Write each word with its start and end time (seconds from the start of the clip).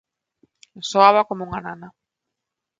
Soaba 0.89 1.21
como 1.29 1.41
unha 1.47 1.59
nana. 1.65 1.87